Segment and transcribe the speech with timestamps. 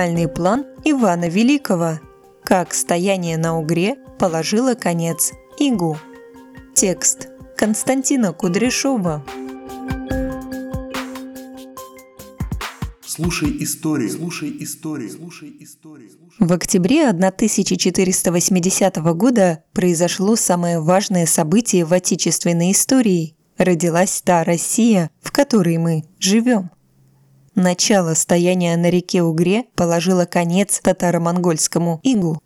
[0.00, 2.00] гениальный план Ивана Великого,
[2.42, 5.98] как стояние на Угре положило конец Игу.
[6.74, 9.22] Текст Константина Кудряшова.
[13.04, 16.10] Слушай истории, слушай истории, слушай истории.
[16.38, 23.36] В октябре 1480 года произошло самое важное событие в отечественной истории.
[23.58, 26.70] Родилась та Россия, в которой мы живем.
[27.54, 32.40] Начало стояния на реке Угре положило конец татаро-монгольскому игу.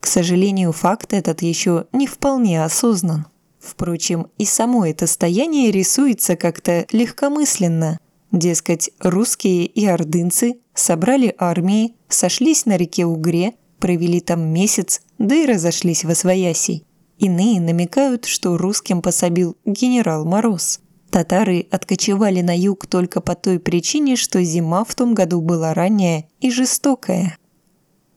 [0.00, 3.26] К сожалению, факт этот еще не вполне осознан.
[3.60, 7.98] Впрочем, и само это стояние рисуется как-то легкомысленно–
[8.32, 15.46] Дескать, русские и ордынцы собрали армии, сошлись на реке Угре, провели там месяц, да и
[15.46, 16.84] разошлись во свояси.
[17.18, 20.80] Иные намекают, что русским пособил генерал Мороз.
[21.10, 26.26] Татары откочевали на юг только по той причине, что зима в том году была ранняя
[26.40, 27.38] и жестокая.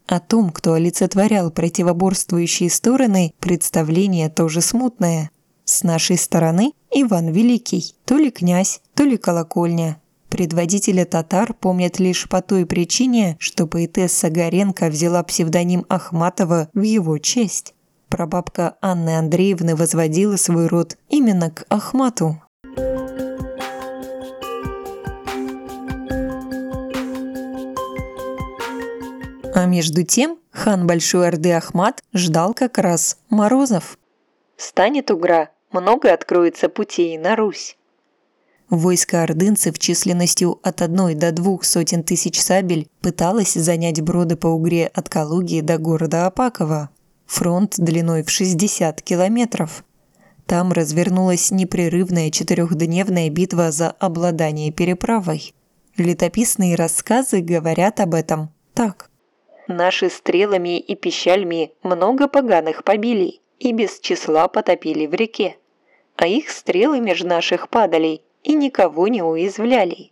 [0.07, 5.31] О том, кто олицетворял противоборствующие стороны, представление тоже смутное.
[5.63, 10.01] С нашей стороны Иван Великий, то ли князь, то ли колокольня.
[10.27, 17.17] Предводителя татар помнят лишь по той причине, что поэтесса Горенко взяла псевдоним Ахматова в его
[17.17, 17.73] честь.
[18.09, 22.41] Прабабка Анны Андреевны возводила свой род именно к Ахмату.
[29.61, 33.99] А между тем хан Большой Орды Ахмат ждал как раз Морозов.
[34.57, 37.77] Станет Угра, много откроется путей на Русь.
[38.71, 44.87] Войско ордынцев численностью от одной до двух сотен тысяч сабель пыталось занять броды по Угре
[44.87, 46.89] от Калуги до города Апаково.
[47.27, 49.83] Фронт длиной в 60 километров.
[50.47, 55.53] Там развернулась непрерывная четырехдневная битва за обладание переправой.
[55.97, 59.10] Летописные рассказы говорят об этом так.
[59.71, 65.55] «Наши стрелами и пищальми много поганых побили и без числа потопили в реке.
[66.17, 70.11] А их стрелы меж наших падали и никого не уязвляли.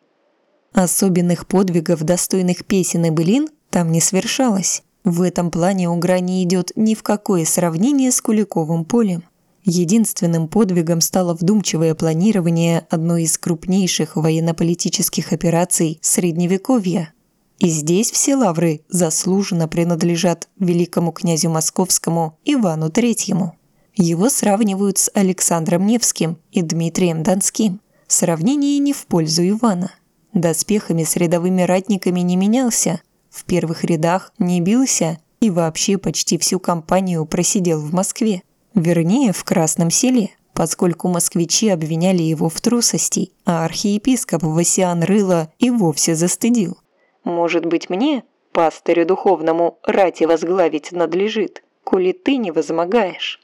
[0.71, 4.83] Особенных подвигов, достойных песен и былин, там не совершалось.
[5.03, 9.23] В этом плане Угра не идет ни в какое сравнение с Куликовым полем.
[9.65, 17.13] Единственным подвигом стало вдумчивое планирование одной из крупнейших военно-политических операций Средневековья.
[17.59, 23.55] И здесь все лавры заслуженно принадлежат великому князю московскому Ивану Третьему.
[23.95, 29.91] Его сравнивают с Александром Невским и Дмитрием Донским– Сравнение не в пользу Ивана.
[30.33, 36.59] Доспехами с рядовыми ратниками не менялся, в первых рядах не бился и вообще почти всю
[36.59, 38.41] кампанию просидел в Москве.
[38.73, 45.69] Вернее, в Красном селе, поскольку москвичи обвиняли его в трусости, а архиепископ Васиан Рыло и
[45.69, 46.79] вовсе застыдил.
[47.29, 53.39] «Может быть мне, пастырю духовному, рати возглавить надлежит, коли ты не возмогаешь?»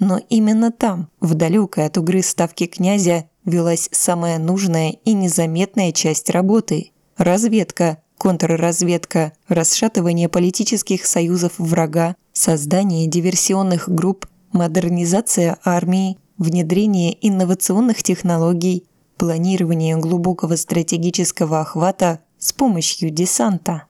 [0.00, 1.36] Но именно там, в
[1.86, 11.06] от угры ставки князя, велась самая нужная и незаметная часть работы– разведка, контрразведка, расшатывание политических
[11.06, 18.86] союзов врага, создание диверсионных групп, модернизация армии, внедрение инновационных технологий,
[19.16, 23.86] планирование глубокого стратегического охвата с помощью десанта.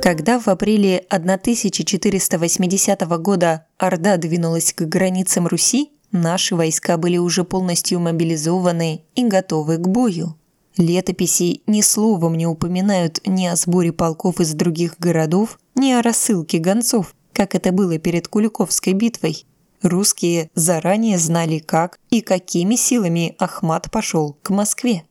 [0.00, 8.00] Когда в апреле 1480 года Орда двинулась к границам Руси, наши войска были уже полностью
[8.00, 10.36] мобилизованы и готовы к бою.
[10.78, 16.58] Летописи ни словом не упоминают ни о сборе полков из других городов, ни о рассылке
[16.58, 19.44] гонцов, как это было перед Куликовской битвой.
[19.82, 25.04] Русские заранее знали, как и какими силами Ахмат пошел к Москве.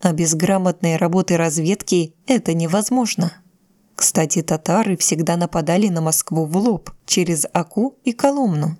[0.00, 3.32] А без грамотной работы разведки это невозможно.
[3.96, 8.78] Кстати, татары всегда нападали на Москву в лоб, через Аку и Коломну.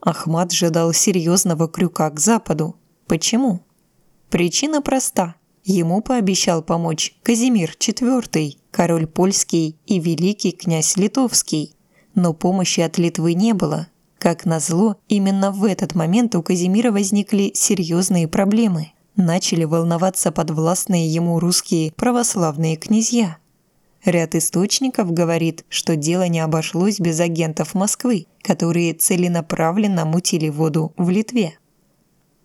[0.00, 2.76] Ахмат ждал серьезного крюка к западу.
[3.06, 3.60] Почему?
[4.28, 5.34] Причина проста.
[5.64, 11.74] Ему пообещал помочь Казимир IV, король польский и великий князь литовский.
[12.14, 13.88] Но помощи от Литвы не было.
[14.20, 18.92] Как назло, именно в этот момент у Казимира возникли серьезные проблемы.
[19.16, 23.38] Начали волноваться подвластные ему русские православные князья.
[24.04, 31.08] Ряд источников говорит, что дело не обошлось без агентов Москвы, которые целенаправленно мутили воду в
[31.08, 31.54] Литве.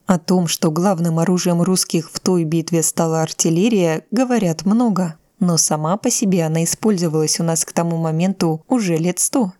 [0.06, 5.98] О том, что главным оружием русских в той битве стала артиллерия, говорят много, но сама
[5.98, 9.52] по себе она использовалась у нас к тому моменту уже лет сто.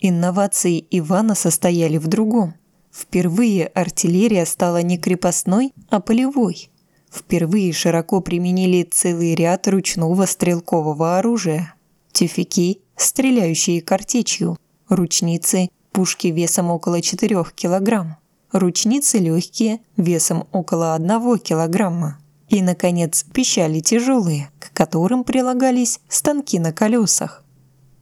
[0.00, 2.54] Инновации Ивана состояли в другом–
[2.96, 6.70] Впервые артиллерия стала не крепостной, а полевой.
[7.12, 11.74] Впервые широко применили целый ряд ручного стрелкового оружия.
[12.12, 14.56] Тюфяки, стреляющие картечью,
[14.88, 18.16] ручницы, пушки весом около 4 килограмм,
[18.50, 22.18] ручницы легкие, весом около 1 килограмма.
[22.48, 27.44] И, наконец, пищали тяжелые, к которым прилагались станки на колесах.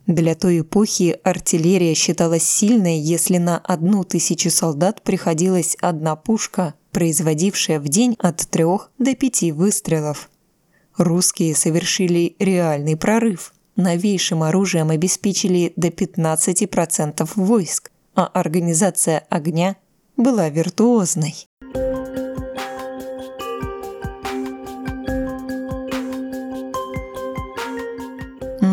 [0.06, 7.80] Для той эпохи артиллерия считалась сильной, если на одну тысячу солдат приходилась одна пушка, производившая
[7.80, 10.30] в день от трех до пяти выстрелов.
[10.96, 13.54] Русские совершили реальный прорыв.
[13.76, 19.76] Новейшим оружием обеспечили до 15% войск, а организация огня
[20.16, 21.34] была виртуозной.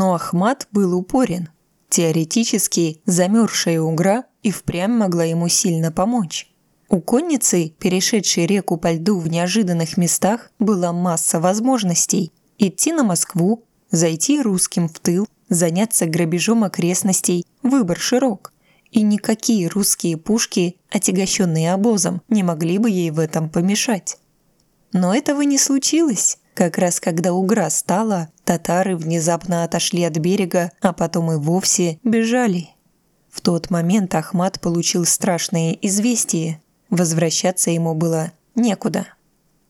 [0.02, 1.50] Но Ахмат был упорен.
[1.88, 6.50] Теоретически, замерзшая угра и впрямь могла ему сильно помочь.
[6.90, 12.32] У конницы, перешедшей реку по льду в неожиданных местах, была масса возможностей.
[12.58, 18.54] Идти на Москву, зайти русским в тыл, заняться грабежом окрестностей, выбор широк.
[18.90, 24.18] И никакие русские пушки, отягощенные обозом, не могли бы ей в этом помешать.
[24.94, 26.40] Но этого не случилось.
[26.56, 32.68] Как раз когда угра стала, татары внезапно отошли от берега, а потом и вовсе бежали.
[33.30, 36.62] В тот момент Ахмат получил страшное известие.
[36.90, 39.08] Возвращаться ему было некуда.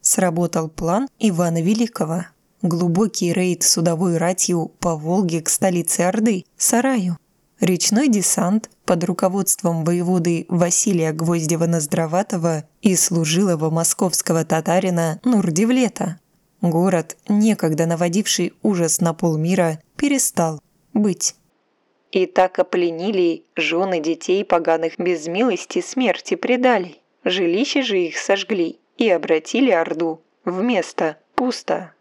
[0.01, 2.25] Сработал план Ивана Великого.
[2.63, 7.19] Глубокий рейд судовой ратью по Волге к столице Орды, Сараю.
[7.60, 16.18] Речной десант под руководством воеводы Василия Гвоздева-Ноздроватого и служилого московского татарина Нурдевлета.
[16.62, 20.62] Город, некогда наводивший ужас на полмира, перестал
[20.94, 21.36] быть.
[22.12, 26.98] И так опленили жены детей поганых без милости смерти предали.
[27.24, 31.94] Жилище же их сожгли и обратили Орду в место пусто.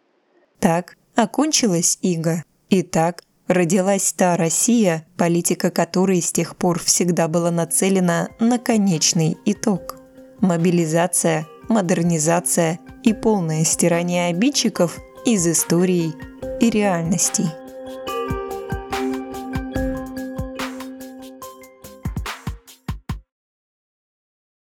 [0.58, 2.44] Так окончилась Ига.
[2.68, 9.36] И так родилась та Россия, политика которой с тех пор всегда была нацелена на конечный
[9.44, 9.96] итог.
[10.40, 16.12] Мобилизация, модернизация и полное стирание обидчиков из истории
[16.60, 17.46] и реальностей.